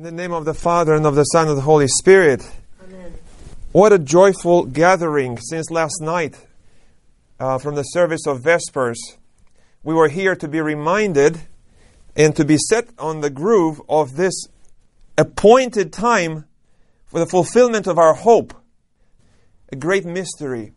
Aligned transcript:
In 0.00 0.04
the 0.04 0.12
name 0.12 0.32
of 0.32 0.46
the 0.46 0.54
Father 0.54 0.94
and 0.94 1.04
of 1.04 1.14
the 1.14 1.24
Son 1.24 1.42
and 1.42 1.50
of 1.50 1.56
the 1.56 1.62
Holy 1.62 1.86
Spirit. 1.86 2.50
Amen. 2.82 3.12
What 3.72 3.92
a 3.92 3.98
joyful 3.98 4.64
gathering 4.64 5.36
since 5.36 5.70
last 5.70 6.00
night 6.00 6.46
uh, 7.38 7.58
from 7.58 7.74
the 7.74 7.82
service 7.82 8.26
of 8.26 8.40
Vespers. 8.40 8.96
We 9.82 9.92
were 9.92 10.08
here 10.08 10.34
to 10.34 10.48
be 10.48 10.62
reminded 10.62 11.42
and 12.16 12.34
to 12.34 12.46
be 12.46 12.56
set 12.56 12.88
on 12.98 13.20
the 13.20 13.28
groove 13.28 13.82
of 13.90 14.16
this 14.16 14.32
appointed 15.18 15.92
time 15.92 16.46
for 17.04 17.20
the 17.20 17.26
fulfillment 17.26 17.86
of 17.86 17.98
our 17.98 18.14
hope. 18.14 18.54
A 19.70 19.76
great 19.76 20.06
mystery. 20.06 20.72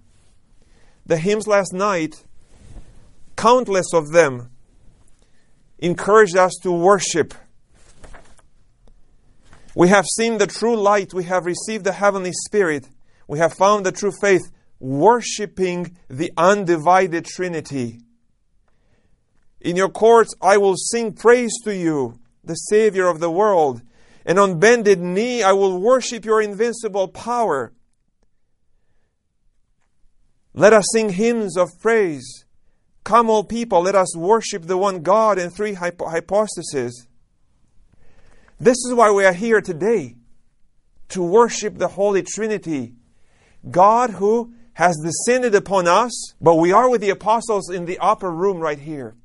The 1.06 1.16
hymns 1.16 1.48
last 1.48 1.72
night, 1.72 2.26
countless 3.38 3.94
of 3.94 4.12
them, 4.12 4.52
encouraged 5.80 6.36
us 6.36 6.56
to 6.64 6.74
worship. 6.74 7.34
We 9.76 9.90
have 9.90 10.06
seen 10.06 10.38
the 10.38 10.48
true 10.48 10.76
light. 10.76 11.14
We 11.14 11.24
have 11.26 11.46
received 11.46 11.84
the 11.84 11.94
heavenly 11.94 12.32
spirit. 12.46 12.90
We 13.28 13.40
have 13.40 13.54
found 13.54 13.86
the 13.86 13.92
true 13.92 14.12
faith, 14.22 14.52
worshiping 14.80 15.98
the 16.10 16.32
undivided 16.38 17.26
Trinity. 17.26 18.02
In 19.62 19.76
your 19.76 19.90
courts 19.90 20.34
I 20.42 20.58
will 20.58 20.76
sing 20.76 21.14
praise 21.14 21.54
to 21.64 21.76
you, 21.76 22.20
the 22.44 22.56
Savior 22.56 23.08
of 23.08 23.20
the 23.20 23.32
world, 23.32 23.82
and 24.26 24.38
on 24.38 24.60
bended 24.60 25.00
knee 25.00 25.42
I 25.42 25.54
will 25.54 25.80
worship 25.80 26.26
your 26.26 26.42
invincible 26.42 27.08
power. 27.08 27.74
Let 30.54 30.74
us 30.74 30.86
sing 30.92 31.10
hymns 31.10 31.58
of 31.58 31.70
praise. 31.82 32.46
Come, 33.04 33.30
all 33.30 33.44
people, 33.44 33.82
let 33.82 33.96
us 33.96 34.16
worship 34.16 34.64
the 34.64 34.78
one 34.78 35.02
God 35.02 35.40
in 35.40 35.50
three 35.50 35.74
hypo- 35.74 36.10
hypostases. 36.10 36.92
This 38.64 38.78
is 38.86 38.94
why 38.94 39.12
we 39.12 39.26
are 39.26 39.34
here 39.34 39.60
today 39.60 40.16
to 41.10 41.22
worship 41.22 41.78
the 41.78 41.90
Holy 41.90 42.24
Trinity. 42.24 42.94
God 43.70 44.12
who 44.12 44.54
has 44.72 44.96
descended 45.04 45.54
upon 45.54 45.86
us, 45.86 46.34
but 46.40 46.56
we 46.56 46.72
are 46.72 46.90
with 46.90 47.02
the 47.02 47.10
apostles 47.10 47.70
in 47.70 47.84
the 47.84 48.00
upper 48.00 48.32
room 48.32 48.60
right 48.60 48.80
here. 48.80 49.18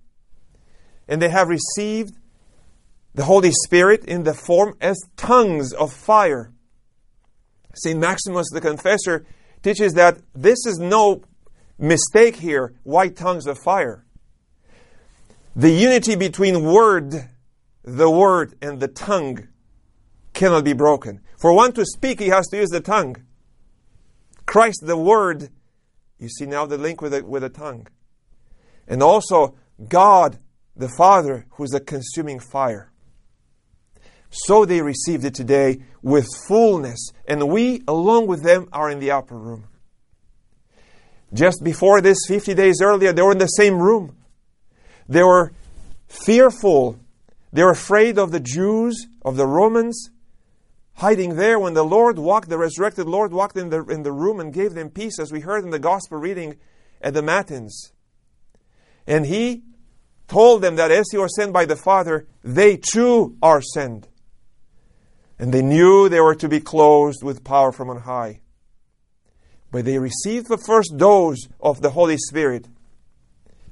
And 1.07 1.23
they 1.23 1.29
have 1.29 1.47
received 1.47 2.17
the 3.15 3.27
Holy 3.27 3.53
Spirit 3.53 4.05
in 4.07 4.25
the 4.25 4.35
form 4.35 4.77
as 4.81 4.99
tongues 5.17 5.73
of 5.73 5.93
fire. 5.93 6.53
St. 7.75 7.97
Maximus 7.97 8.49
the 8.53 8.61
Confessor 8.61 9.25
teaches 9.63 9.93
that 9.93 10.19
this 10.35 10.67
is 10.67 10.81
no 10.81 11.23
mistake 11.79 12.35
here 12.35 12.75
white 12.83 13.15
tongues 13.15 13.47
of 13.47 13.57
fire. 13.57 14.05
The 15.55 15.71
unity 15.71 16.17
between 16.17 16.65
word, 16.65 17.29
the 17.97 18.11
word, 18.11 18.55
and 18.61 18.81
the 18.81 18.89
tongue 18.89 19.49
cannot 20.35 20.65
be 20.65 20.73
broken. 20.73 21.21
For 21.39 21.53
one 21.53 21.73
to 21.73 21.85
speak, 21.85 22.21
he 22.21 22.29
has 22.29 22.47
to 22.49 22.57
use 22.57 22.69
the 22.69 22.81
tongue. 22.81 23.17
Christ, 24.47 24.83
the 24.85 24.97
word, 24.97 25.51
you 26.19 26.29
see 26.29 26.47
now 26.47 26.67
the 26.67 26.79
link 26.79 27.01
with 27.01 27.13
the, 27.13 27.25
with 27.25 27.43
the 27.43 27.49
tongue. 27.49 27.87
And 28.87 29.03
also 29.03 29.57
God, 29.89 30.39
the 30.77 30.89
Father, 30.89 31.47
who 31.51 31.65
is 31.65 31.75
a 31.75 31.81
consuming 31.81 32.41
fire. 32.41 32.91
So 34.31 34.65
they 34.65 34.83
received 34.83 35.25
it 35.25 35.35
today 35.35 35.83
with 36.03 36.27
fullness, 36.47 37.13
and 37.27 37.49
we, 37.49 37.83
along 37.89 38.27
with 38.27 38.43
them, 38.43 38.69
are 38.73 38.91
in 38.91 39.01
the 39.01 39.11
upper 39.11 39.37
room. 39.37 39.65
Just 41.33 41.63
before 41.63 42.01
this, 42.01 42.19
50 42.27 42.55
days 42.55 42.81
earlier, 42.83 43.13
they 43.13 43.23
were 43.23 43.33
in 43.33 43.39
the 43.39 43.47
same 43.47 43.79
room. 43.79 44.17
They 45.09 45.23
were 45.23 45.53
fearful. 46.09 46.99
They 47.53 47.63
were 47.63 47.71
afraid 47.71 48.19
of 48.19 48.31
the 48.31 48.41
Jews, 48.41 49.07
of 49.23 49.37
the 49.37 49.47
Romans, 49.47 50.11
hiding 50.95 51.37
there 51.37 51.59
when 51.59 51.75
the 51.75 51.85
Lord 51.85 52.19
walked, 52.19 52.49
the 52.49 52.59
resurrected 52.59 53.07
Lord 53.07 53.33
walked 53.33 53.57
in 53.57 53.71
the, 53.71 53.85
in 53.87 54.03
the 54.03 54.13
room 54.13 54.41
and 54.41 54.53
gave 54.53 54.75
them 54.75 54.91
peace, 54.91 55.19
as 55.19 55.33
we 55.33 55.41
heard 55.41 55.65
in 55.65 55.71
the 55.71 55.79
gospel 55.79 56.19
reading 56.19 56.57
at 57.01 57.15
the 57.15 57.23
Matins. 57.23 57.93
And 59.07 59.25
He 59.25 59.63
told 60.27 60.61
them 60.61 60.77
that 60.77 60.91
as 60.91 61.07
He 61.11 61.19
was 61.19 61.35
sent 61.35 61.53
by 61.53 61.65
the 61.65 61.77
Father, 61.77 62.27
they 62.43 62.77
too 62.77 63.37
are 63.43 63.63
sent. 63.63 64.09
And 65.39 65.55
they 65.55 65.63
knew 65.63 66.09
they 66.09 66.21
were 66.21 66.35
to 66.35 66.49
be 66.49 66.61
clothed 66.61 67.23
with 67.23 67.45
power 67.45 67.73
from 67.73 67.89
on 67.91 68.01
high. 68.01 68.41
But 69.71 69.85
they 69.85 69.99
received 69.99 70.49
the 70.49 70.59
first 70.59 70.97
dose 70.97 71.47
of 71.61 71.81
the 71.81 71.91
Holy 71.91 72.17
Spirit 72.19 72.67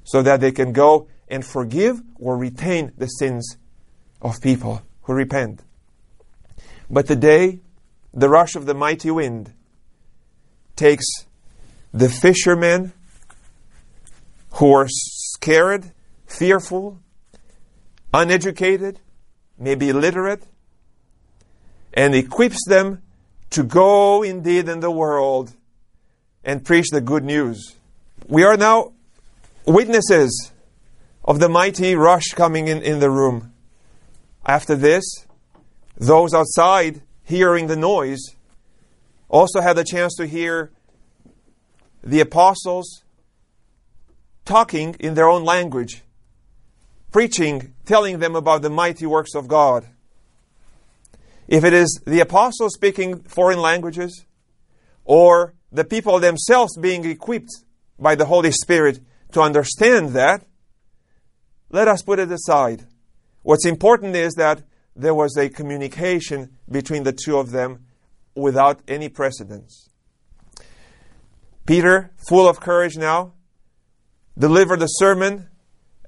so 0.05 0.23
that 0.23 0.41
they 0.41 0.53
can 0.53 0.73
go 0.73 1.09
and 1.29 1.45
forgive 1.45 2.01
or 2.15 2.39
retain 2.39 2.93
the 2.97 3.07
sins 3.07 3.57
of 4.21 4.41
people 4.41 4.83
who 5.03 5.13
repent. 5.13 5.63
But 6.91 7.07
today, 7.07 7.61
the 8.13 8.29
rush 8.29 8.55
of 8.57 8.67
the 8.67 8.75
mighty 8.75 9.11
wind 9.11 9.53
takes 10.75 11.07
the 11.93 12.09
fishermen 12.09 12.93
who 14.53 14.73
are 14.73 14.87
scared, 14.89 15.93
fearful, 16.27 17.01
uneducated, 18.13 19.01
maybe 19.59 19.89
illiterate, 19.89 20.45
and 21.93 22.15
equips 22.15 22.65
them 22.67 23.03
to 23.51 23.63
go 23.63 24.23
indeed 24.23 24.69
in 24.69 24.81
the 24.81 24.91
world 24.91 25.53
and 26.45 26.65
preach 26.65 26.87
the 26.91 27.01
good 27.01 27.25
news. 27.25 27.75
We 28.29 28.45
are 28.45 28.57
now 28.57 28.93
witnesses 29.67 30.53
of 31.25 31.41
the 31.41 31.49
mighty 31.49 31.95
rush 31.95 32.29
coming 32.35 32.69
in, 32.69 32.83
in 32.83 33.01
the 33.01 33.11
room. 33.11 33.53
After 34.47 34.77
this, 34.77 35.05
those 35.97 36.33
outside 36.33 37.03
hearing 37.25 37.67
the 37.67 37.77
noise 37.77 38.21
also 39.29 39.61
had 39.61 39.77
the 39.77 39.83
chance 39.83 40.15
to 40.15 40.27
hear 40.27 40.71
the 42.05 42.21
apostles 42.21 43.03
talking 44.45 44.95
in 45.01 45.15
their 45.15 45.29
own 45.29 45.45
language, 45.45 46.03
preaching, 47.11 47.75
telling 47.85 48.21
them 48.21 48.37
about 48.37 48.63
the 48.63 48.71
mighty 48.71 49.05
works 49.05 49.35
of 49.35 49.49
God. 49.49 49.85
If 51.49 51.65
it 51.65 51.73
is 51.73 52.01
the 52.07 52.21
apostles 52.21 52.75
speaking 52.75 53.23
foreign 53.23 53.61
languages, 53.61 54.25
or 55.05 55.55
the 55.73 55.85
people 55.85 56.21
themselves 56.21 56.77
being 56.79 57.05
equipped 57.05 57.51
by 57.99 58.15
the 58.15 58.27
Holy 58.27 58.53
Spirit 58.53 59.01
to 59.33 59.41
understand 59.41 60.11
that, 60.11 60.45
let 61.71 61.89
us 61.89 62.03
put 62.03 62.21
it 62.21 62.31
aside. 62.31 62.87
What's 63.47 63.65
important 63.65 64.17
is 64.17 64.35
that 64.35 64.65
there 64.97 65.15
was 65.15 65.37
a 65.37 65.49
communication 65.49 66.59
between 66.69 67.05
the 67.05 67.13
two 67.13 67.39
of 67.39 67.53
them 67.53 67.87
without 68.35 68.81
any 68.89 69.09
precedence. 69.09 69.89
Peter, 71.65 72.11
full 72.29 72.49
of 72.49 72.59
courage 72.59 72.97
now, 72.97 73.35
delivered 74.37 74.83
a 74.83 74.89
sermon 74.89 75.47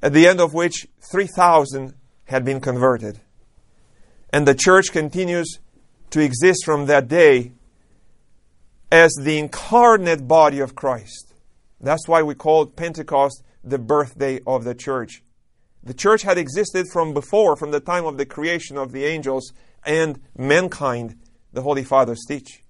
at 0.03 0.13
the 0.13 0.27
end 0.27 0.41
of 0.41 0.53
which 0.53 0.89
3,000 1.13 1.95
had 2.25 2.45
been 2.45 2.61
converted. 2.61 3.21
And 4.33 4.45
the 4.45 4.57
church 4.57 4.91
continues 4.91 5.61
to 6.11 6.19
exist 6.19 6.65
from 6.65 6.87
that 6.87 7.07
day 7.07 7.53
as 8.91 9.13
the 9.13 9.39
incarnate 9.39 10.27
body 10.27 10.59
of 10.59 10.75
Christ. 10.75 11.35
That's 11.81 12.09
why 12.09 12.21
we 12.21 12.35
call 12.35 12.67
Pentecost 12.67 13.45
the 13.63 13.79
birthday 13.79 14.41
of 14.45 14.65
the 14.65 14.75
church. 14.75 15.23
The 15.83 15.95
church 15.95 16.23
had 16.23 16.39
existed 16.39 16.87
from 16.93 17.15
before, 17.15 17.57
from 17.57 17.71
the 17.71 17.81
time 17.81 18.05
of 18.05 18.19
the 18.19 18.27
creation 18.27 18.77
of 18.77 18.93
the 18.93 19.05
angels 19.05 19.53
and 19.85 20.21
mankind, 20.37 21.17
the 21.53 21.63
Holy 21.63 21.85
Fathers 21.85 22.25
teach. 22.27 22.63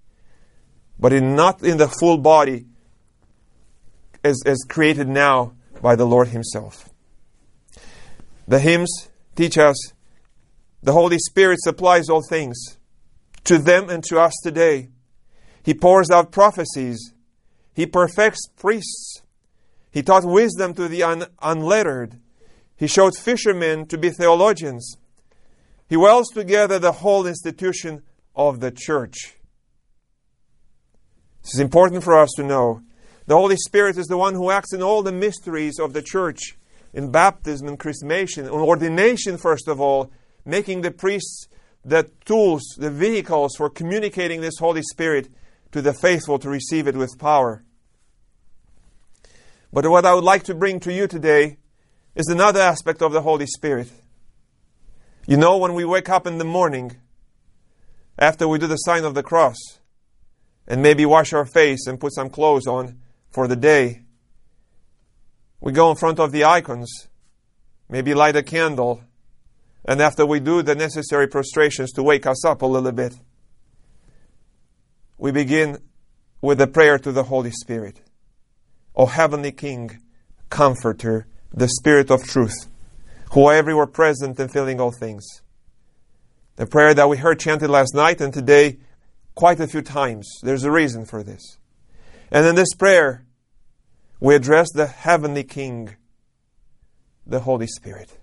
But 0.99 1.13
in, 1.13 1.35
not 1.35 1.63
in 1.63 1.79
the 1.79 1.89
full 1.89 2.19
body 2.19 2.67
as, 4.23 4.43
as 4.45 4.59
created 4.69 5.09
now 5.09 5.55
by 5.81 5.97
the 5.97 6.05
Lord 6.05 6.29
Himself. 6.29 6.91
The 8.47 8.59
hymns 8.59 9.09
teach 9.37 9.59
us 9.59 9.93
the 10.83 10.93
Holy 10.93 11.19
Spirit 11.19 11.61
supplies 11.61 12.09
all 12.09 12.23
things 12.23 12.79
to 13.45 13.59
them 13.59 13.91
and 13.91 14.03
to 14.05 14.21
us 14.21 14.33
today. 14.43 14.91
He 15.63 15.75
pours 15.75 16.11
out 16.11 16.33
prophecies. 16.33 17.13
He 17.75 17.87
perfects 17.87 18.49
priests. 18.57 19.23
He 19.91 20.03
taught 20.03 20.25
wisdom 20.25 20.75
to 20.75 20.89
the 20.89 21.03
un- 21.03 21.27
unlettered. 21.43 22.21
He 22.79 22.87
showed 22.87 23.17
fishermen 23.17 23.87
to 23.87 23.99
be 23.99 24.11
theologians. 24.11 24.97
He 25.89 25.97
welds 25.97 26.31
together 26.31 26.79
the 26.79 26.93
whole 26.93 27.27
institution 27.27 28.03
of 28.37 28.61
the 28.61 28.71
church. 28.71 29.35
This 31.43 31.55
is 31.55 31.61
important 31.61 32.05
for 32.05 32.17
us 32.17 32.31
to 32.37 32.45
know. 32.45 32.83
The 33.27 33.37
Holy 33.37 33.57
Spirit 33.57 33.99
is 33.99 34.07
the 34.07 34.17
one 34.17 34.35
who 34.35 34.51
acts 34.51 34.73
in 34.73 34.83
all 34.83 35.03
the 35.03 35.13
mysteries 35.13 35.79
of 35.81 35.93
the 35.93 36.03
church, 36.03 36.57
in 36.95 37.11
baptism 37.11 37.67
and 37.67 37.79
chrismation, 37.79 38.45
in 38.45 38.51
ordination, 38.51 39.39
first 39.39 39.67
of 39.67 39.81
all, 39.81 40.13
making 40.45 40.83
the 40.83 40.91
priests 40.91 41.49
the 41.85 42.11
tools, 42.25 42.63
the 42.79 42.91
vehicles 42.91 43.57
for 43.57 43.71
communicating 43.71 44.41
this 44.41 44.59
Holy 44.59 44.83
Spirit 44.83 45.29
to 45.73 45.83
the 45.83 45.93
faithful 45.93 46.39
to 46.39 46.49
receive 46.49 46.87
it 46.87 46.97
with 46.97 47.19
power. 47.19 47.65
But 49.73 49.87
what 49.87 50.07
I 50.07 50.15
would 50.15 50.25
like 50.25 50.45
to 50.45 50.55
bring 50.55 50.81
to 50.81 50.93
you 50.93 51.07
today 51.07 51.59
is 52.19 52.27
another 52.27 52.61
aspect 52.61 53.01
of 53.01 53.13
the 53.13 53.23
Holy 53.23 53.47
Spirit. 53.47 53.89
You 55.29 55.37
know, 55.37 55.57
when 55.57 55.75
we 55.75 55.85
wake 55.85 56.09
up 56.09 56.27
in 56.27 56.39
the 56.39 56.45
morning, 56.45 56.97
after 58.19 58.49
we 58.49 58.59
do 58.59 58.67
the 58.67 58.75
sign 58.75 59.05
of 59.05 59.15
the 59.15 59.23
cross 59.23 59.57
and 60.67 60.83
maybe 60.83 61.07
wash 61.07 61.33
our 61.33 61.47
face 61.47 61.87
and 61.87 62.01
put 62.01 62.13
some 62.13 62.29
clothes 62.29 62.67
on 62.67 62.99
for 63.31 63.47
the 63.47 63.55
day, 63.55 64.03
we 65.61 65.71
go 65.71 65.93
in 65.93 65.97
front 65.97 66.19
of 66.19 66.33
the 66.33 66.45
icons, 66.45 67.07
maybe 67.89 68.15
light 68.15 68.35
a 68.35 68.43
candle, 68.43 69.01
and 69.85 70.01
after 70.03 70.27
we 70.27 70.41
do 70.41 70.61
the 70.61 70.75
necessary 70.75 71.29
prostrations 71.29 71.93
to 71.93 72.03
wake 72.03 72.27
us 72.27 72.45
up 72.45 72.63
a 72.63 72.67
little 72.67 72.91
bit, 72.91 73.15
we 75.19 75.31
begin 75.31 75.79
with 76.41 76.61
a 76.61 76.67
prayer 76.67 76.99
to 76.99 77.13
the 77.13 77.25
Holy 77.25 77.53
Spirit. 77.53 78.01
O 78.97 79.07
Heavenly 79.07 79.53
King, 79.53 80.01
Comforter, 80.51 81.29
the 81.53 81.69
Spirit 81.69 82.11
of 82.11 82.25
truth, 82.25 82.69
who 83.33 83.47
are 83.47 83.55
everywhere 83.55 83.87
present 83.87 84.39
and 84.39 84.51
filling 84.51 84.81
all 84.81 84.93
things. 84.93 85.25
The 86.57 86.67
prayer 86.67 86.95
that 86.95 87.09
we 87.09 87.17
heard 87.17 87.39
chanted 87.39 87.71
last 87.71 87.95
night 87.95 88.21
and 88.21 88.33
today 88.33 88.79
quite 89.35 89.61
a 89.61 89.69
few 89.69 89.83
times. 89.83 90.29
There's 90.43 90.65
a 90.65 90.71
reason 90.71 91.05
for 91.05 91.23
this. 91.23 91.59
And 92.31 92.45
in 92.45 92.57
this 92.57 92.75
prayer, 92.75 93.25
we 94.21 94.35
address 94.35 94.69
the 94.75 94.87
Heavenly 94.87 95.45
King, 95.45 95.95
the 97.25 97.41
Holy 97.41 97.69
Spirit. 97.69 98.19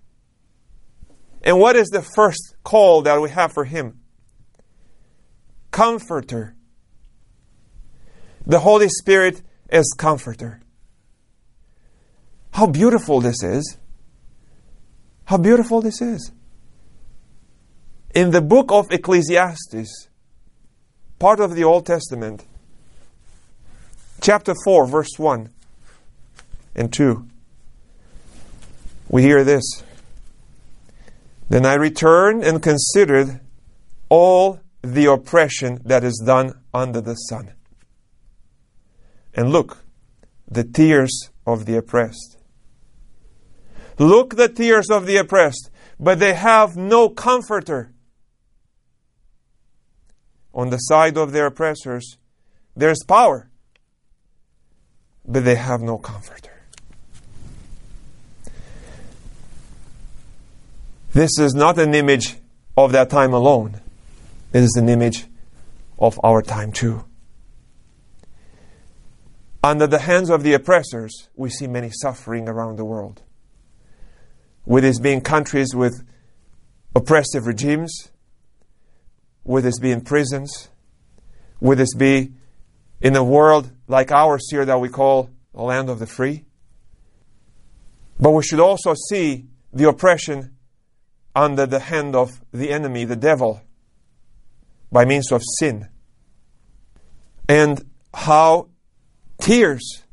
And 1.42 1.60
what 1.60 1.76
is 1.76 1.88
the 1.88 2.02
first 2.02 2.56
call 2.64 3.04
that 3.04 3.22
we 3.22 3.30
have 3.30 3.54
for 3.54 3.64
Him? 3.64 4.02
Comforter. 5.72 6.56
The 8.46 8.60
Holy 8.60 8.90
Spirit 8.90 9.42
is 9.70 9.96
Comforter. 9.98 10.62
How 12.56 12.68
beautiful 12.68 13.20
this 13.20 13.44
is. 13.44 13.78
How 15.26 15.36
beautiful 15.36 15.82
this 15.82 16.02
is. 16.02 16.32
In 18.14 18.32
the 18.32 18.40
book 18.40 18.72
of 18.72 18.90
Ecclesiastes, 18.92 20.08
part 21.20 21.42
of 21.42 21.54
the 21.54 21.66
Old 21.66 21.86
Testament, 21.86 22.46
chapter 24.22 24.54
4, 24.64 24.88
verse 24.88 25.10
1 25.18 25.50
and 26.76 26.94
2, 26.94 27.28
we 29.10 29.22
hear 29.22 29.44
this. 29.44 29.84
Then 31.50 31.66
I 31.66 31.74
returned 31.74 32.46
and 32.46 32.64
considered 32.64 33.42
all 34.08 34.62
the 34.82 35.12
oppression 35.12 35.82
that 35.84 36.06
is 36.06 36.24
done 36.26 36.54
under 36.74 37.02
the 37.02 37.16
sun. 37.16 37.52
And 39.34 39.50
look, 39.50 39.80
the 40.50 40.64
tears 40.64 41.32
of 41.46 41.66
the 41.66 41.76
oppressed. 41.76 42.38
Look, 43.98 44.36
the 44.36 44.50
tears 44.50 44.90
of 44.90 45.06
the 45.06 45.18
oppressed, 45.18 45.70
but 46.00 46.20
they 46.20 46.34
have 46.34 46.76
no 46.76 47.10
comforter. 47.10 47.94
On 50.54 50.70
the 50.70 50.78
side 50.78 51.18
of 51.18 51.32
their 51.32 51.48
oppressors, 51.48 52.18
there's 52.76 53.04
power, 53.08 53.50
but 55.26 55.46
they 55.46 55.56
have 55.56 55.82
no 55.82 55.98
comforter. 55.98 56.52
This 61.14 61.40
is 61.40 61.54
not 61.54 61.80
an 61.80 61.94
image 61.94 62.36
of 62.76 62.92
that 62.92 63.10
time 63.10 63.34
alone. 63.34 63.80
It 64.52 64.64
is 64.64 64.76
an 64.76 64.90
image 64.90 65.26
of 65.98 66.20
our 66.24 66.42
time 66.42 66.74
too. 66.74 67.06
Under 69.64 69.88
the 69.88 70.00
hands 70.00 70.30
of 70.30 70.44
the 70.44 70.54
oppressors, 70.54 71.30
we 71.36 71.50
see 71.50 71.68
many 71.68 71.90
suffering 71.90 72.48
around 72.48 72.78
the 72.78 72.86
world. 72.86 73.22
With 74.66 74.84
this 74.84 75.00
being 75.00 75.22
countries 75.22 75.76
with 75.76 76.04
oppressive 76.96 77.46
regimes, 77.46 78.12
with 79.44 79.64
this 79.64 79.80
being 79.80 80.02
prisons, 80.02 80.70
with 81.60 81.78
this 81.78 81.94
be 81.94 82.32
in 83.02 83.16
a 83.16 83.24
world 83.24 83.72
like 83.88 84.12
ours 84.12 84.48
here 84.50 84.66
that 84.66 84.80
we 84.80 84.90
call 84.90 85.30
the 85.54 85.62
land 85.62 85.90
of 85.90 86.00
the 86.00 86.08
free. 86.08 86.46
But 88.20 88.32
we 88.32 88.44
should 88.44 88.60
also 88.60 88.94
see 89.10 89.46
the 89.74 89.88
oppression 89.88 90.56
under 91.36 91.66
the 91.66 91.80
hand 91.80 92.16
of 92.16 92.42
the 92.52 92.72
enemy, 92.72 93.04
the 93.04 93.16
devil, 93.16 93.62
by 94.92 95.06
means 95.06 95.32
of 95.32 95.42
sin. 95.60 95.90
And 97.48 97.86
how 98.14 98.70
Tears 99.40 100.04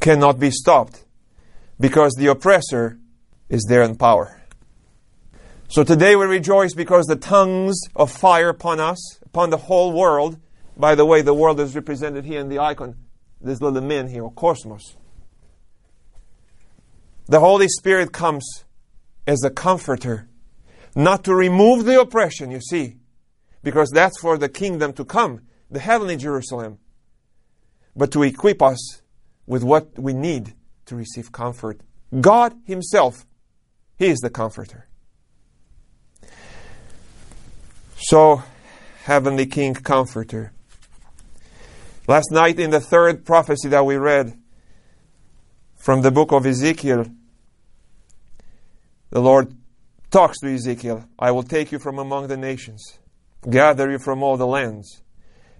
cannot 0.00 0.40
be 0.40 0.50
stopped 0.50 1.04
because 1.78 2.14
the 2.14 2.28
oppressor 2.28 2.98
is 3.52 3.64
there 3.68 3.82
in 3.82 3.94
power. 3.94 4.40
So 5.68 5.84
today 5.84 6.16
we 6.16 6.26
rejoice 6.26 6.74
because 6.74 7.06
the 7.06 7.16
tongues 7.16 7.78
of 7.94 8.10
fire 8.10 8.48
upon 8.48 8.80
us, 8.80 9.20
upon 9.24 9.50
the 9.50 9.56
whole 9.56 9.92
world. 9.92 10.38
By 10.76 10.94
the 10.94 11.04
way, 11.04 11.22
the 11.22 11.34
world 11.34 11.60
is 11.60 11.74
represented 11.74 12.24
here 12.24 12.40
in 12.40 12.48
the 12.48 12.58
icon, 12.58 12.96
this 13.40 13.60
little 13.60 13.80
min 13.80 14.08
here, 14.08 14.24
or 14.24 14.32
cosmos. 14.32 14.96
The 17.26 17.40
Holy 17.40 17.68
Spirit 17.68 18.12
comes 18.12 18.64
as 19.26 19.44
a 19.44 19.50
comforter, 19.50 20.28
not 20.96 21.22
to 21.24 21.34
remove 21.34 21.84
the 21.84 22.00
oppression, 22.00 22.50
you 22.50 22.60
see, 22.60 22.96
because 23.62 23.90
that's 23.90 24.18
for 24.20 24.36
the 24.36 24.48
kingdom 24.48 24.92
to 24.94 25.04
come, 25.04 25.42
the 25.70 25.78
heavenly 25.78 26.16
Jerusalem 26.16 26.78
but 27.94 28.10
to 28.12 28.22
equip 28.22 28.62
us 28.62 29.02
with 29.46 29.62
what 29.62 29.98
we 29.98 30.12
need 30.12 30.54
to 30.86 30.96
receive 30.96 31.32
comfort. 31.32 31.80
God 32.20 32.54
Himself, 32.64 33.26
He 34.02 34.08
is 34.08 34.18
the 34.18 34.30
comforter. 34.30 34.88
So, 37.96 38.42
Heavenly 39.04 39.46
King, 39.46 39.74
Comforter. 39.74 40.52
Last 42.08 42.32
night, 42.32 42.58
in 42.58 42.70
the 42.70 42.80
third 42.80 43.24
prophecy 43.24 43.68
that 43.68 43.86
we 43.86 43.94
read 43.94 44.36
from 45.76 46.02
the 46.02 46.10
book 46.10 46.32
of 46.32 46.44
Ezekiel, 46.46 47.06
the 49.10 49.20
Lord 49.20 49.54
talks 50.10 50.40
to 50.40 50.52
Ezekiel 50.52 51.04
I 51.16 51.30
will 51.30 51.44
take 51.44 51.70
you 51.70 51.78
from 51.78 52.00
among 52.00 52.26
the 52.26 52.36
nations, 52.36 52.98
gather 53.48 53.88
you 53.88 54.00
from 54.00 54.24
all 54.24 54.36
the 54.36 54.48
lands, 54.48 55.00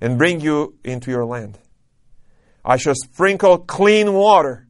and 0.01 0.19
bring 0.19 0.41
you 0.41 0.77
into 0.83 1.13
your 1.13 1.27
land. 1.27 1.61
I 2.65 2.77
shall 2.77 2.97
sprinkle 2.97 3.59
clean 3.59 4.13
water. 4.13 4.67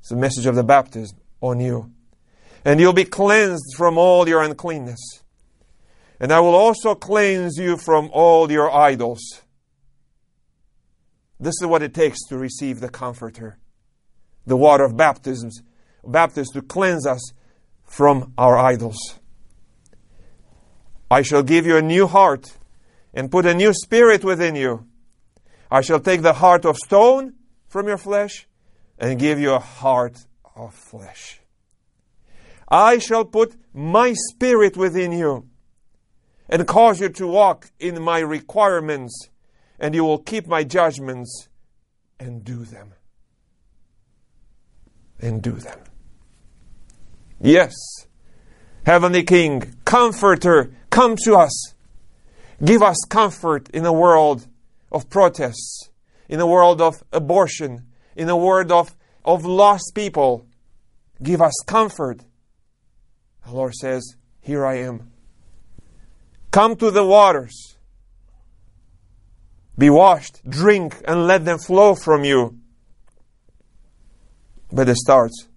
It's 0.00 0.10
the 0.10 0.16
message 0.16 0.44
of 0.44 0.56
the 0.56 0.62
baptism 0.62 1.16
on 1.40 1.58
you. 1.58 1.95
And 2.66 2.78
you'll 2.78 2.92
be 2.92 3.06
cleansed 3.06 3.76
from 3.76 3.96
all 3.96 4.28
your 4.28 4.42
uncleanness. 4.42 5.22
And 6.20 6.30
I 6.32 6.40
will 6.40 6.54
also 6.54 6.94
cleanse 6.94 7.56
you 7.56 7.78
from 7.78 8.10
all 8.12 8.50
your 8.50 8.70
idols. 8.70 9.22
This 11.40 11.54
is 11.62 11.66
what 11.66 11.82
it 11.82 11.94
takes 11.94 12.22
to 12.28 12.36
receive 12.36 12.80
the 12.80 12.90
Comforter. 12.90 13.58
The 14.46 14.56
water 14.56 14.84
of 14.84 14.98
baptisms, 14.98 15.62
baptism 16.04 16.60
to 16.60 16.66
cleanse 16.66 17.06
us 17.06 17.32
from 17.84 18.34
our 18.36 18.58
idols. 18.58 18.98
I 21.10 21.22
shall 21.22 21.42
give 21.42 21.64
you 21.64 21.78
a 21.78 21.82
new 21.82 22.06
heart 22.06 22.58
and 23.14 23.30
put 23.30 23.46
a 23.46 23.54
new 23.54 23.72
spirit 23.72 24.24
within 24.24 24.56
you 24.56 24.86
I 25.70 25.80
shall 25.80 26.00
take 26.00 26.22
the 26.22 26.32
heart 26.32 26.64
of 26.64 26.76
stone 26.76 27.34
from 27.66 27.88
your 27.88 27.98
flesh 27.98 28.46
and 28.98 29.18
give 29.18 29.40
you 29.40 29.52
a 29.52 29.58
heart 29.58 30.16
of 30.54 30.74
flesh. 30.74 31.40
I 32.68 32.98
shall 32.98 33.24
put 33.24 33.54
my 33.72 34.12
spirit 34.12 34.76
within 34.76 35.12
you 35.12 35.48
and 36.48 36.66
cause 36.66 37.00
you 37.00 37.08
to 37.10 37.26
walk 37.26 37.70
in 37.78 38.02
my 38.02 38.20
requirements, 38.20 39.28
and 39.78 39.94
you 39.94 40.04
will 40.04 40.18
keep 40.18 40.46
my 40.46 40.64
judgments 40.64 41.48
and 42.18 42.44
do 42.44 42.64
them. 42.64 42.92
And 45.20 45.42
do 45.42 45.52
them. 45.52 45.78
Yes, 47.40 47.74
Heavenly 48.84 49.24
King, 49.24 49.74
Comforter, 49.84 50.72
come 50.90 51.16
to 51.24 51.36
us. 51.36 51.74
Give 52.64 52.82
us 52.82 52.96
comfort 53.08 53.68
in 53.70 53.84
a 53.84 53.92
world 53.92 54.46
of 54.90 55.10
protests, 55.10 55.90
in 56.28 56.40
a 56.40 56.46
world 56.46 56.80
of 56.80 57.02
abortion, 57.12 57.86
in 58.14 58.28
a 58.28 58.36
world 58.36 58.72
of, 58.72 58.96
of 59.24 59.44
lost 59.44 59.92
people. 59.94 60.46
Give 61.22 61.42
us 61.42 61.54
comfort. 61.66 62.20
The 63.46 63.54
Lord 63.54 63.74
says, 63.74 64.16
Here 64.40 64.66
I 64.66 64.78
am. 64.78 65.10
Come 66.50 66.74
to 66.76 66.90
the 66.90 67.04
waters. 67.04 67.76
Be 69.78 69.88
washed, 69.88 70.40
drink, 70.48 71.00
and 71.06 71.26
let 71.26 71.44
them 71.44 71.58
flow 71.58 71.94
from 71.94 72.24
you. 72.24 72.58
But 74.72 74.88
it 74.88 74.96
starts 74.96 75.48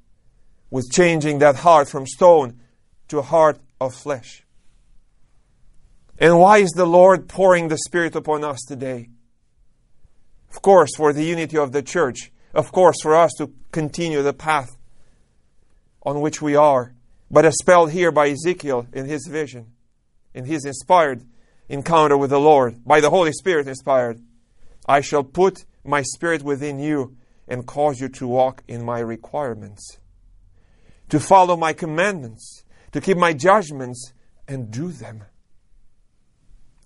with 0.69 0.91
changing 0.91 1.39
that 1.39 1.55
heart 1.55 1.89
from 1.89 2.05
stone 2.05 2.60
to 3.08 3.19
a 3.19 3.24
heart 3.24 3.60
of 3.81 3.96
flesh. 3.96 4.43
And 6.19 6.38
why 6.38 6.60
is 6.60 6.72
the 6.72 6.86
Lord 6.86 7.27
pouring 7.27 7.69
the 7.69 7.77
Spirit 7.77 8.15
upon 8.15 8.43
us 8.43 8.60
today? 8.67 9.10
Of 10.51 10.62
course, 10.62 10.91
for 10.96 11.12
the 11.12 11.24
unity 11.24 11.58
of 11.58 11.72
the 11.72 11.81
church. 11.81 12.31
Of 12.53 12.72
course, 12.72 12.98
for 13.01 13.15
us 13.15 13.31
to 13.38 13.51
continue 13.72 14.22
the 14.22 14.34
path 14.34 14.69
on 16.03 16.22
which 16.22 16.41
we 16.41 16.55
are. 16.55 16.93
But 17.31 17.45
as 17.45 17.57
spelled 17.59 17.91
here 17.91 18.12
by 18.12 18.29
Ezekiel 18.29 18.88
in 18.93 19.05
his 19.05 19.27
vision, 19.27 19.74
in 20.33 20.45
his 20.45 20.65
inspired 20.65 21.25
encounter 21.69 22.17
with 22.17 22.31
the 22.31 22.39
Lord 22.39 22.83
by 22.83 23.00
the 23.00 23.12
Holy 23.12 23.31
Spirit 23.31 23.67
inspired. 23.67 24.19
I 24.88 25.01
shall 25.01 25.24
put 25.24 25.65
my 25.83 26.01
spirit 26.01 26.41
within 26.41 26.79
you 26.79 27.15
and 27.48 27.65
cause 27.65 28.01
you 28.01 28.09
to 28.09 28.27
walk 28.27 28.63
in 28.67 28.83
my 28.83 29.00
requirements, 29.00 30.00
to 31.09 31.19
follow 31.19 31.55
my 31.55 31.74
commandments, 31.74 32.63
to 32.91 33.00
keep 33.00 33.17
my 33.17 33.33
judgments 33.33 34.13
and 34.48 34.71
do 34.71 34.89
them. 34.89 35.24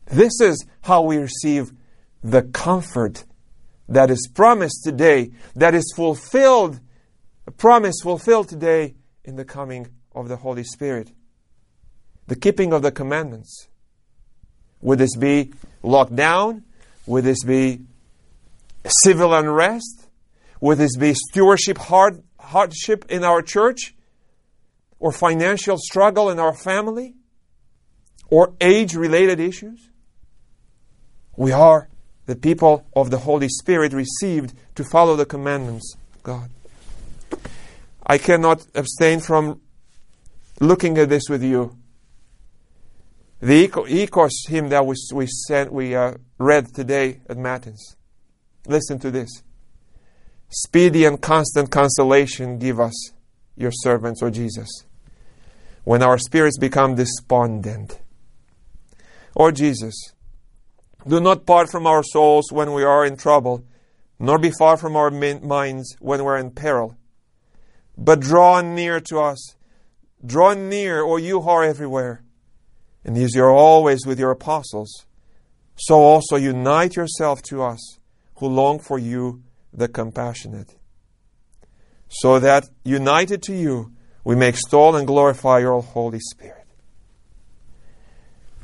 This 0.06 0.42
is 0.42 0.66
how 0.82 1.02
we 1.04 1.18
receive 1.18 1.72
the 2.22 2.44
comfort 2.44 3.24
that 3.88 4.10
is 4.10 4.30
promised 4.34 4.84
today, 4.84 5.32
that 5.56 5.74
is 5.74 5.94
fulfilled, 5.96 6.80
a 7.48 7.52
promise 7.52 7.96
fulfilled 8.02 8.50
today 8.50 8.96
in 9.24 9.38
the 9.38 9.46
coming 9.46 9.88
of 10.16 10.28
the 10.28 10.38
Holy 10.38 10.64
Spirit. 10.64 11.12
The 12.28 12.36
keeping 12.36 12.74
of 12.74 12.82
the 12.82 12.92
commandments. 12.92 13.68
Would 14.82 15.00
this 15.00 15.16
be 15.16 15.54
lockdown? 15.84 16.64
Would 17.06 17.24
this 17.24 17.44
be 17.44 17.82
civil 19.04 19.34
unrest? 19.34 20.08
Would 20.62 20.78
this 20.78 20.96
be 20.96 21.14
stewardship 21.14 21.78
hard, 21.78 22.24
hardship 22.40 23.06
in 23.10 23.24
our 23.24 23.42
church? 23.42 23.96
Or 25.00 25.12
financial 25.12 25.78
struggle 25.78 26.30
in 26.30 26.40
our 26.40 26.54
family? 26.54 27.16
Or 28.30 28.54
age 28.62 28.96
related 28.96 29.40
issues? 29.40 29.90
We 31.36 31.52
are 31.52 31.90
the 32.26 32.36
people 32.36 32.86
of 32.96 33.10
the 33.10 33.20
Holy 33.20 33.50
Spirit 33.50 33.92
received 33.92 34.54
to 34.76 34.84
follow 34.84 35.16
the 35.16 35.26
commandments 35.26 35.96
God. 36.24 36.50
I 38.06 38.18
cannot 38.18 38.66
abstain 38.76 39.20
from 39.20 39.62
looking 40.60 40.98
at 40.98 41.10
this 41.10 41.24
with 41.30 41.44
you. 41.44 41.78
The 43.42 43.68
Ikos 43.68 44.48
hymn 44.48 44.70
that 44.70 44.86
we, 44.86 44.96
we, 45.14 45.28
sent, 45.28 45.74
we 45.74 45.96
uh, 45.96 46.14
read 46.38 46.74
today 46.74 47.20
at 47.28 47.38
Matins. 47.38 47.98
Listen 48.68 49.00
to 49.00 49.12
this. 49.12 49.44
Speedy 50.50 51.04
and 51.06 51.22
constant 51.22 51.72
consolation 51.72 52.60
give 52.60 52.80
us, 52.80 53.12
your 53.58 53.72
servants, 53.72 54.22
O 54.24 54.30
Jesus, 54.30 54.70
when 55.84 56.02
our 56.02 56.18
spirits 56.18 56.58
become 56.58 56.96
despondent. 56.96 58.00
O 59.36 59.52
Jesus, 59.52 60.14
do 61.08 61.20
not 61.20 61.46
part 61.46 61.70
from 61.70 61.86
our 61.86 62.04
souls 62.04 62.52
when 62.52 62.72
we 62.74 62.84
are 62.84 63.06
in 63.06 63.18
trouble, 63.18 63.66
nor 64.20 64.40
be 64.40 64.52
far 64.52 64.78
from 64.78 64.96
our 64.96 65.12
minds 65.12 65.98
when 66.00 66.24
we're 66.24 66.38
in 66.38 66.52
peril. 66.52 66.96
But 67.98 68.22
draw 68.22 68.62
near 68.62 69.00
to 69.02 69.20
us. 69.20 69.56
Draw 70.26 70.54
near, 70.54 71.02
or 71.02 71.20
you 71.20 71.42
are 71.42 71.64
everywhere. 71.64 72.24
And 73.04 73.18
as 73.18 73.36
you 73.36 73.44
are 73.44 73.52
always 73.52 74.06
with 74.06 74.20
your 74.20 74.32
apostles, 74.32 75.06
so 75.76 75.96
also 75.96 76.36
unite 76.38 76.96
yourself 76.96 77.42
to 77.44 77.64
us 77.64 78.00
who 78.36 78.48
long 78.48 78.80
for 78.80 78.98
you, 78.98 79.44
the 79.74 79.88
compassionate. 79.88 80.76
So 82.08 82.40
that, 82.40 82.70
united 82.86 83.42
to 83.44 83.54
you, 83.54 83.92
we 84.24 84.36
may 84.36 84.50
extol 84.50 84.96
and 84.96 85.06
glorify 85.06 85.60
your 85.60 85.82
Holy 85.82 86.20
Spirit. 86.20 86.66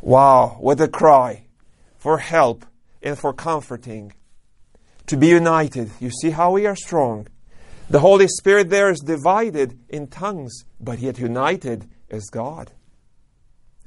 Wow, 0.01 0.57
what 0.59 0.79
a 0.79 0.87
cry! 0.87 1.47
for 1.99 2.17
help 2.17 2.65
and 3.03 3.19
for 3.19 3.33
comforting. 3.33 4.13
To 5.07 5.17
be 5.17 5.27
united. 5.27 5.91
You 5.99 6.09
see 6.09 6.31
how 6.31 6.51
we 6.51 6.65
are 6.65 6.75
strong. 6.75 7.27
The 7.89 7.99
Holy 7.99 8.27
Spirit 8.27 8.69
there 8.69 8.89
is 8.89 8.99
divided 8.99 9.79
in 9.89 10.07
tongues, 10.07 10.63
but 10.79 10.99
yet 10.99 11.17
united 11.17 11.89
as 12.11 12.25
God. 12.25 12.71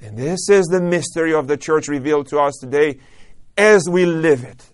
And 0.01 0.17
this 0.17 0.49
is 0.49 0.67
the 0.67 0.81
mystery 0.81 1.33
of 1.33 1.47
the 1.47 1.57
church 1.57 1.87
revealed 1.87 2.27
to 2.29 2.41
us 2.41 2.55
today 2.61 2.99
as 3.57 3.89
we 3.89 4.05
live 4.05 4.43
it. 4.43 4.65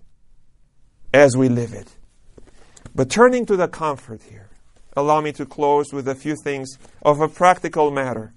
As 1.13 1.37
we 1.37 1.51
live 1.51 1.75
it. 1.75 1.89
But 2.95 3.11
turning 3.11 3.45
to 3.47 3.57
the 3.57 3.69
comfort 3.69 4.23
here, 4.23 4.49
allow 4.97 5.21
me 5.21 5.33
to 5.33 5.45
close 5.45 5.93
with 5.93 6.09
a 6.09 6.15
few 6.15 6.35
things 6.43 6.79
of 7.03 7.21
a 7.21 7.29
practical 7.29 7.91
matter. 7.91 8.33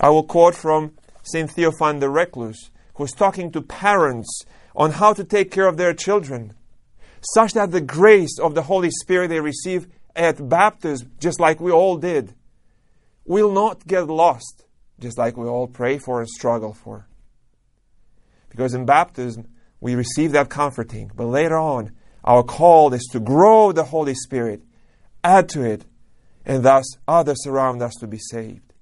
I 0.00 0.08
will 0.08 0.24
quote 0.24 0.54
from 0.54 0.92
St. 1.22 1.50
Theophan 1.50 2.00
the 2.00 2.08
Recluse 2.08 2.70
who's 2.94 3.12
talking 3.12 3.52
to 3.52 3.60
parents 3.60 4.44
on 4.74 4.92
how 4.92 5.12
to 5.12 5.24
take 5.24 5.50
care 5.50 5.66
of 5.66 5.76
their 5.76 5.92
children, 5.92 6.54
such 7.20 7.52
that 7.54 7.70
the 7.70 7.80
grace 7.80 8.38
of 8.38 8.54
the 8.54 8.62
Holy 8.62 8.90
Spirit 8.90 9.28
they 9.28 9.40
receive 9.40 9.86
at 10.16 10.48
baptism, 10.48 11.12
just 11.18 11.40
like 11.40 11.60
we 11.60 11.70
all 11.70 11.96
did, 11.96 12.34
will 13.24 13.52
not 13.52 13.86
get 13.86 14.06
lost, 14.08 14.64
just 14.98 15.18
like 15.18 15.36
we 15.36 15.46
all 15.46 15.66
pray 15.66 15.98
for 15.98 16.20
and 16.20 16.28
struggle 16.28 16.74
for. 16.74 17.06
Because 18.48 18.74
in 18.74 18.84
baptism, 18.84 19.46
we 19.80 19.94
receive 19.94 20.32
that 20.32 20.50
comforting, 20.50 21.10
but 21.14 21.26
later 21.26 21.56
on, 21.56 21.92
our 22.24 22.42
call 22.42 22.92
is 22.92 23.08
to 23.12 23.20
grow 23.20 23.72
the 23.72 23.84
Holy 23.84 24.14
Spirit, 24.14 24.62
add 25.24 25.48
to 25.50 25.62
it, 25.62 25.84
and 26.44 26.62
thus 26.62 26.84
others 27.06 27.46
around 27.46 27.82
us 27.82 27.94
to 28.00 28.06
be 28.06 28.18
saved. 28.18 28.72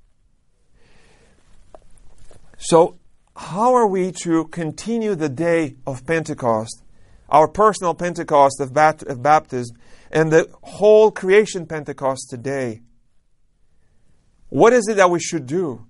So, 2.58 2.98
how 3.36 3.74
are 3.74 3.86
we 3.86 4.10
to 4.24 4.46
continue 4.46 5.14
the 5.14 5.28
day 5.28 5.76
of 5.86 6.04
Pentecost, 6.04 6.82
our 7.28 7.48
personal 7.48 7.94
Pentecost 7.94 8.60
of, 8.60 8.72
bat- 8.72 9.02
of 9.02 9.22
baptism, 9.22 9.76
and 10.10 10.32
the 10.32 10.48
whole 10.62 11.10
creation 11.10 11.66
Pentecost 11.66 12.28
today? 12.30 12.82
What 14.48 14.72
is 14.72 14.88
it 14.88 14.96
that 14.96 15.10
we 15.10 15.20
should 15.20 15.46
do? 15.46 15.86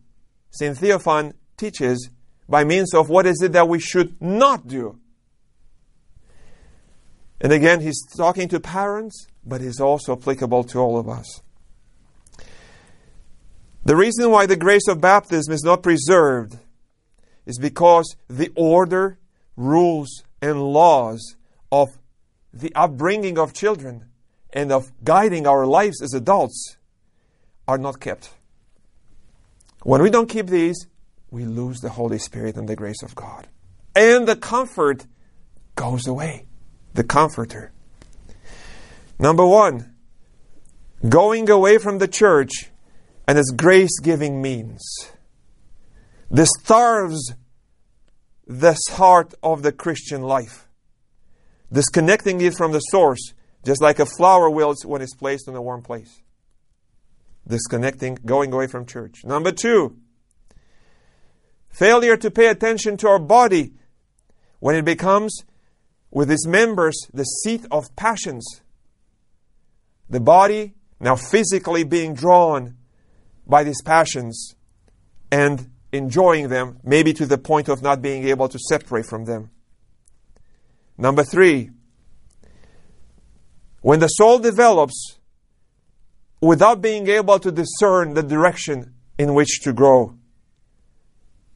St. 0.50 0.76
Theophan 0.76 1.34
teaches 1.56 2.10
by 2.48 2.64
means 2.64 2.94
of 2.94 3.08
what 3.08 3.26
is 3.26 3.40
it 3.42 3.52
that 3.52 3.68
we 3.68 3.78
should 3.78 4.20
not 4.20 4.66
do. 4.66 4.98
And 7.40 7.52
again, 7.52 7.80
he's 7.80 8.04
talking 8.16 8.48
to 8.48 8.58
parents, 8.58 9.26
but 9.44 9.60
he's 9.60 9.80
also 9.80 10.16
applicable 10.16 10.64
to 10.64 10.78
all 10.78 10.98
of 10.98 11.08
us. 11.08 11.40
The 13.84 13.96
reason 13.96 14.30
why 14.30 14.46
the 14.46 14.56
grace 14.56 14.88
of 14.88 15.00
baptism 15.00 15.52
is 15.52 15.62
not 15.62 15.82
preserved 15.82 16.58
is 17.46 17.58
because 17.58 18.16
the 18.28 18.50
order, 18.54 19.18
rules, 19.56 20.24
and 20.40 20.62
laws 20.62 21.36
of 21.70 21.98
the 22.52 22.72
upbringing 22.74 23.38
of 23.38 23.52
children 23.52 24.06
and 24.52 24.72
of 24.72 24.92
guiding 25.04 25.46
our 25.46 25.66
lives 25.66 26.00
as 26.02 26.14
adults 26.14 26.76
are 27.66 27.78
not 27.78 28.00
kept. 28.00 28.30
When 29.82 30.02
we 30.02 30.10
don't 30.10 30.28
keep 30.28 30.46
these, 30.46 30.86
we 31.30 31.44
lose 31.44 31.80
the 31.80 31.90
Holy 31.90 32.18
Spirit 32.18 32.56
and 32.56 32.68
the 32.68 32.76
grace 32.76 33.02
of 33.02 33.14
God. 33.14 33.46
And 33.94 34.26
the 34.26 34.36
comfort 34.36 35.06
goes 35.76 36.06
away. 36.06 36.46
The 36.94 37.04
comforter. 37.04 37.72
Number 39.18 39.46
one, 39.46 39.94
going 41.06 41.50
away 41.50 41.78
from 41.78 41.98
the 41.98 42.08
church 42.08 42.70
and 43.26 43.38
its 43.38 43.50
grace 43.50 44.00
giving 44.00 44.40
means. 44.40 44.80
This 46.30 46.48
starves 46.60 47.34
this 48.48 48.78
heart 48.90 49.34
of 49.42 49.62
the 49.62 49.70
Christian 49.70 50.22
life, 50.22 50.66
disconnecting 51.70 52.40
it 52.40 52.54
from 52.54 52.72
the 52.72 52.80
source, 52.80 53.34
just 53.64 53.82
like 53.82 53.98
a 53.98 54.06
flower 54.06 54.48
wilts 54.48 54.86
when 54.86 55.02
it's 55.02 55.14
placed 55.14 55.46
in 55.46 55.54
a 55.54 55.62
warm 55.62 55.82
place. 55.82 56.22
Disconnecting, 57.46 58.18
going 58.24 58.52
away 58.52 58.66
from 58.66 58.86
church. 58.86 59.24
Number 59.24 59.52
two, 59.52 59.98
failure 61.68 62.16
to 62.16 62.30
pay 62.30 62.46
attention 62.46 62.96
to 62.98 63.08
our 63.08 63.18
body 63.18 63.74
when 64.60 64.74
it 64.74 64.84
becomes, 64.84 65.44
with 66.10 66.30
its 66.30 66.46
members, 66.46 66.96
the 67.12 67.24
seat 67.24 67.66
of 67.70 67.94
passions. 67.96 68.62
The 70.08 70.20
body 70.20 70.74
now 71.00 71.16
physically 71.16 71.84
being 71.84 72.14
drawn 72.14 72.76
by 73.46 73.62
these 73.62 73.82
passions 73.82 74.54
and 75.30 75.70
enjoying 75.92 76.48
them, 76.48 76.78
maybe 76.82 77.12
to 77.14 77.26
the 77.26 77.38
point 77.38 77.68
of 77.68 77.82
not 77.82 78.02
being 78.02 78.26
able 78.28 78.48
to 78.48 78.58
separate 78.58 79.06
from 79.06 79.24
them. 79.24 79.50
Number 80.96 81.22
three, 81.22 81.70
when 83.80 84.00
the 84.00 84.08
soul 84.08 84.38
develops 84.38 85.18
without 86.40 86.82
being 86.82 87.08
able 87.08 87.38
to 87.38 87.50
discern 87.50 88.14
the 88.14 88.22
direction 88.22 88.94
in 89.18 89.34
which 89.34 89.60
to 89.62 89.72
grow, 89.72 90.14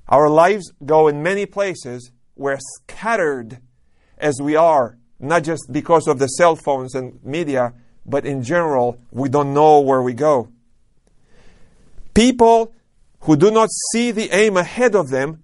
our 0.09 0.29
lives 0.29 0.73
go 0.85 1.09
in 1.09 1.23
many 1.23 1.47
places. 1.47 2.11
We're 2.37 2.59
scattered 2.61 3.59
as 4.19 4.41
we 4.41 4.57
are, 4.57 4.99
not 5.19 5.43
just 5.43 5.73
because 5.73 6.07
of 6.07 6.19
the 6.19 6.27
cell 6.27 6.57
phones 6.57 6.95
and 6.95 7.23
media, 7.25 7.75
but 8.05 8.27
in 8.27 8.43
general, 8.43 8.99
we 9.11 9.29
don't 9.29 9.55
know 9.55 9.81
where 9.81 10.03
we 10.03 10.13
go. 10.13 10.51
People 12.15 12.75
who 13.23 13.37
do 13.37 13.51
not 13.51 13.69
see 13.93 14.11
the 14.11 14.31
aim 14.31 14.57
ahead 14.57 14.95
of 14.95 15.11
them, 15.11 15.43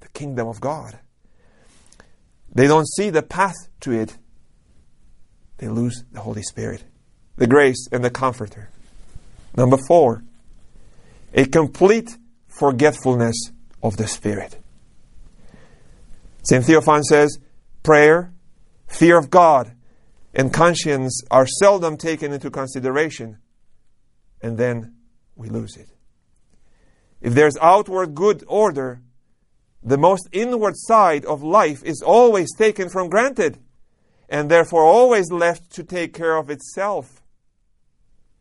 the 0.00 0.08
kingdom 0.08 0.48
of 0.48 0.60
God. 0.60 0.98
They 2.54 2.66
don't 2.66 2.88
see 2.88 3.10
the 3.10 3.22
path 3.22 3.56
to 3.80 3.92
it. 3.92 4.16
They 5.58 5.68
lose 5.68 6.04
the 6.12 6.20
Holy 6.20 6.42
Spirit, 6.42 6.84
the 7.36 7.46
grace, 7.46 7.86
and 7.92 8.02
the 8.04 8.10
Comforter. 8.10 8.70
Number 9.56 9.76
four, 9.86 10.24
a 11.34 11.44
complete 11.44 12.16
forgetfulness 12.46 13.36
of 13.82 13.98
the 13.98 14.06
Spirit. 14.06 14.58
St. 16.44 16.64
Theophan 16.64 17.02
says, 17.02 17.38
prayer, 17.82 18.32
fear 18.86 19.18
of 19.18 19.28
God, 19.28 19.72
and 20.32 20.52
conscience 20.52 21.22
are 21.30 21.46
seldom 21.46 21.96
taken 21.96 22.32
into 22.32 22.50
consideration, 22.50 23.38
and 24.40 24.56
then 24.56 24.94
we 25.34 25.48
lose 25.48 25.76
it. 25.76 25.88
If 27.20 27.34
there's 27.34 27.56
outward 27.58 28.14
good 28.14 28.44
order, 28.46 29.00
the 29.82 29.98
most 29.98 30.28
inward 30.32 30.74
side 30.76 31.24
of 31.24 31.42
life 31.42 31.82
is 31.84 32.02
always 32.02 32.54
taken 32.54 32.88
for 32.88 33.08
granted, 33.08 33.58
and 34.28 34.50
therefore 34.50 34.82
always 34.82 35.30
left 35.30 35.70
to 35.72 35.84
take 35.84 36.12
care 36.12 36.36
of 36.36 36.50
itself. 36.50 37.22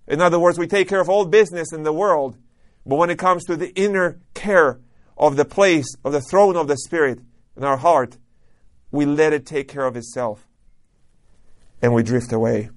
In 0.08 0.22
other 0.22 0.40
words, 0.40 0.58
we 0.58 0.68
take 0.68 0.90
care 0.90 1.00
of 1.00 1.10
all 1.10 1.26
business 1.26 1.72
in 1.72 1.84
the 1.84 1.94
world, 1.94 2.38
but 2.86 2.98
when 2.98 3.10
it 3.10 3.20
comes 3.20 3.44
to 3.46 3.56
the 3.56 3.74
inner 3.76 4.20
care 4.34 4.80
of 5.18 5.36
the 5.36 5.46
place, 5.46 5.88
of 6.04 6.12
the 6.12 6.22
throne 6.22 6.56
of 6.56 6.68
the 6.68 6.78
Spirit 6.78 7.20
in 7.56 7.64
our 7.64 7.78
heart, 7.78 8.18
we 8.92 9.06
let 9.06 9.34
it 9.34 9.46
take 9.46 9.68
care 9.68 9.86
of 9.86 9.96
itself. 9.96 10.48
And 11.82 11.94
we 11.94 12.04
drift 12.04 12.32
away. 12.32 12.70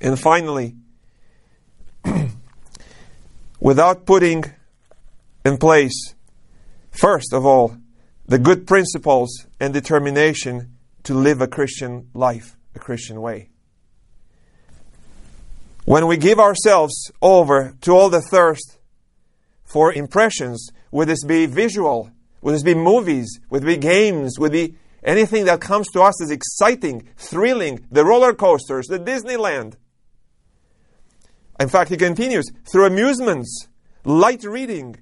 And 0.00 0.18
finally, 0.18 0.76
without 3.66 4.06
putting 4.06 4.44
in 5.44 5.56
place, 5.56 6.14
first 6.92 7.32
of 7.32 7.44
all, 7.44 7.76
the 8.24 8.38
good 8.38 8.64
principles 8.64 9.48
and 9.58 9.74
determination 9.74 10.70
to 11.02 11.12
live 11.12 11.40
a 11.40 11.48
Christian 11.48 12.08
life, 12.14 12.56
a 12.76 12.78
Christian 12.78 13.20
way. 13.20 13.50
When 15.84 16.06
we 16.06 16.16
give 16.16 16.38
ourselves 16.38 17.10
over 17.20 17.74
to 17.80 17.90
all 17.90 18.08
the 18.08 18.20
thirst 18.20 18.78
for 19.64 19.92
impressions, 19.92 20.70
would 20.92 21.08
this 21.08 21.24
be 21.24 21.46
visual, 21.46 22.12
would 22.42 22.54
this 22.54 22.62
be 22.62 22.76
movies, 22.76 23.40
would 23.50 23.64
it 23.64 23.66
be 23.66 23.78
games, 23.78 24.38
would 24.38 24.54
it 24.54 24.70
be 24.70 24.78
anything 25.02 25.44
that 25.46 25.60
comes 25.60 25.88
to 25.88 26.02
us 26.02 26.22
as 26.22 26.30
exciting, 26.30 27.08
thrilling, 27.16 27.84
the 27.90 28.04
roller 28.04 28.32
coasters, 28.32 28.86
the 28.86 29.00
Disneyland. 29.00 29.74
In 31.58 31.68
fact, 31.68 31.90
he 31.90 31.96
continues 31.96 32.44
through 32.70 32.86
amusements, 32.86 33.68
light 34.04 34.44
reading, 34.44 34.96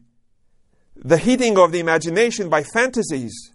the 0.96 1.18
heating 1.18 1.58
of 1.58 1.72
the 1.72 1.80
imagination 1.80 2.48
by 2.48 2.62
fantasies, 2.62 3.52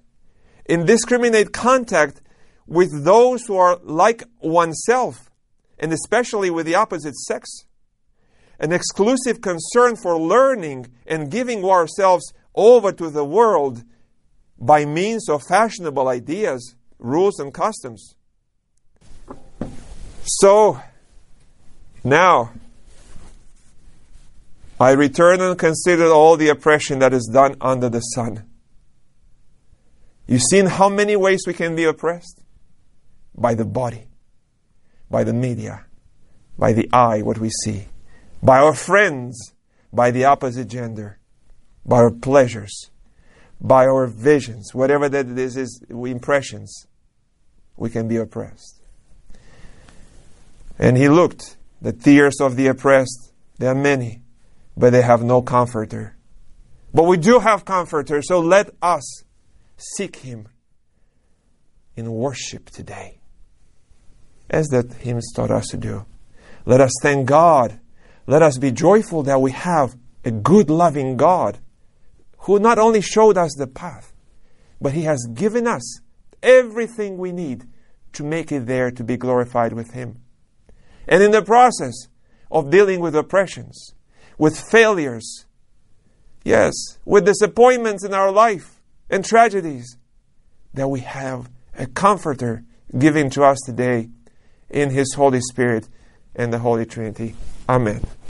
indiscriminate 0.65 1.53
contact 1.53 2.21
with 2.67 3.03
those 3.03 3.45
who 3.45 3.55
are 3.55 3.79
like 3.83 4.23
oneself, 4.41 5.31
and 5.79 5.93
especially 5.93 6.49
with 6.49 6.65
the 6.65 6.75
opposite 6.75 7.15
sex, 7.15 7.49
an 8.59 8.73
exclusive 8.73 9.41
concern 9.41 9.95
for 9.95 10.19
learning 10.19 10.87
and 11.07 11.31
giving 11.31 11.63
ourselves 11.63 12.33
over 12.53 12.91
to 12.91 13.09
the 13.09 13.23
world 13.23 13.83
by 14.59 14.83
means 14.83 15.29
of 15.29 15.41
fashionable 15.43 16.09
ideas, 16.09 16.75
rules, 16.99 17.39
and 17.39 17.53
customs. 17.53 18.15
So, 20.23 20.81
now, 22.03 22.51
I 24.79 24.91
return 24.91 25.41
and 25.41 25.57
consider 25.59 26.07
all 26.07 26.37
the 26.37 26.47
oppression 26.49 26.99
that 26.99 27.13
is 27.13 27.29
done 27.31 27.57
under 27.59 27.89
the 27.89 27.99
sun. 27.99 28.45
You've 30.25 30.43
seen 30.43 30.67
how 30.67 30.87
many 30.87 31.15
ways 31.15 31.41
we 31.45 31.53
can 31.53 31.75
be 31.75 31.83
oppressed? 31.83 32.41
By 33.35 33.55
the 33.55 33.65
body, 33.65 34.07
by 35.09 35.23
the 35.23 35.33
media, 35.33 35.85
by 36.57 36.73
the 36.73 36.89
eye, 36.93 37.21
what 37.21 37.39
we 37.39 37.49
see, 37.49 37.87
by 38.41 38.59
our 38.59 38.73
friends, 38.73 39.53
by 39.91 40.11
the 40.11 40.25
opposite 40.25 40.67
gender, 40.67 41.19
by 41.85 41.97
our 41.97 42.11
pleasures, 42.11 42.89
by 43.59 43.85
our 43.85 44.07
visions, 44.07 44.73
whatever 44.73 45.09
that 45.09 45.27
is, 45.27 45.57
is 45.57 45.83
impressions, 45.89 46.87
we 47.75 47.89
can 47.89 48.07
be 48.07 48.15
oppressed. 48.15 48.81
And 50.77 50.95
he 50.95 51.09
looked, 51.09 51.57
the 51.81 51.91
tears 51.91 52.39
of 52.39 52.55
the 52.55 52.67
oppressed, 52.67 53.33
there 53.57 53.71
are 53.71 53.75
many 53.75 54.21
but 54.79 54.93
they 54.93 55.01
have 55.01 55.21
no 55.21 55.41
comforter. 55.41 56.15
But 56.93 57.03
we 57.03 57.17
do 57.17 57.39
have 57.39 57.65
comforter, 57.65 58.21
so 58.21 58.39
let 58.39 58.69
us 58.81 59.23
seek 59.75 60.15
him 60.15 60.47
in 61.97 62.09
worship 62.09 62.69
today. 62.69 63.19
As 64.49 64.69
that 64.69 64.93
hymns 64.93 65.33
taught 65.35 65.51
us 65.51 65.67
to 65.67 65.77
do. 65.77 66.05
Let 66.65 66.79
us 66.79 66.93
thank 67.01 67.27
God. 67.27 67.77
Let 68.25 68.41
us 68.41 68.57
be 68.57 68.71
joyful 68.71 69.23
that 69.23 69.41
we 69.41 69.51
have 69.51 69.97
a 70.23 70.31
good, 70.31 70.69
loving 70.69 71.17
God 71.17 71.59
who 72.43 72.57
not 72.57 72.79
only 72.79 73.01
showed 73.01 73.37
us 73.37 73.53
the 73.57 73.67
path, 73.67 74.13
but 74.79 74.93
he 74.93 75.01
has 75.01 75.27
given 75.33 75.67
us 75.67 75.99
everything 76.41 77.17
we 77.17 77.33
need 77.33 77.65
to 78.13 78.23
make 78.23 78.49
it 78.49 78.65
there 78.65 78.91
to 78.91 79.03
be 79.03 79.17
glorified 79.17 79.73
with 79.73 79.91
him. 79.91 80.21
And 81.05 81.21
in 81.21 81.31
the 81.31 81.41
process 81.41 82.07
of 82.49 82.71
dealing 82.71 83.01
with 83.01 83.13
oppressions, 83.13 83.93
with 84.39 84.59
failures, 84.59 85.45
yes, 86.43 86.73
with 87.05 87.25
disappointments 87.25 88.03
in 88.03 88.15
our 88.15 88.31
life 88.31 88.81
and 89.11 89.23
tragedies, 89.23 89.97
that 90.73 90.87
we 90.87 91.01
have 91.01 91.51
a 91.77 91.85
comforter 91.85 92.63
given 92.97 93.29
to 93.29 93.43
us 93.43 93.59
today 93.65 94.09
in 94.69 94.89
His 94.89 95.13
Holy 95.13 95.41
Spirit 95.41 95.87
and 96.35 96.51
the 96.51 96.59
Holy 96.59 96.85
Trinity. 96.85 97.35
Amen. 97.67 98.01